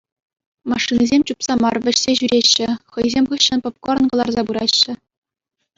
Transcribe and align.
Машинисем 0.71 1.21
чупса 1.31 1.53
мар, 1.61 1.75
вӗҫсе 1.85 2.11
ҫӳреҫҫӗ, 2.21 2.69
хӑйсем 2.95 3.25
хыҫҫӑн 3.35 3.59
попкорн 3.67 4.05
кӑларса 4.15 4.41
пыраҫҫӗ. 4.51 4.93